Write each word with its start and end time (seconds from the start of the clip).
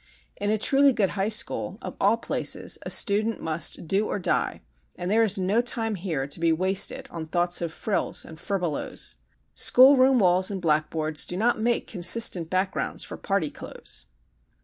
In 0.37 0.49
a 0.49 0.57
truly 0.57 0.93
good 0.93 1.09
high 1.11 1.29
school, 1.29 1.77
of 1.79 1.95
all 2.01 2.17
places, 2.17 2.79
a 2.83 2.89
student 2.89 3.39
must 3.39 3.85
do 3.87 4.07
or 4.07 4.17
die, 4.17 4.61
and 4.95 5.11
there 5.11 5.21
is 5.21 5.37
no 5.37 5.61
time 5.61 5.93
here 5.93 6.25
to 6.25 6.39
be 6.39 6.51
wasted 6.51 7.07
on 7.11 7.27
thoughts 7.27 7.61
of 7.61 7.71
frills 7.71 8.25
and 8.25 8.39
furbelows. 8.39 9.17
School 9.53 9.97
room 9.97 10.17
walls 10.17 10.49
and 10.49 10.59
blackboards 10.59 11.23
do 11.23 11.37
not 11.37 11.59
make 11.61 11.85
consistent 11.85 12.49
backgrounds 12.49 13.03
for 13.03 13.15
party 13.15 13.51
clothes. 13.51 14.07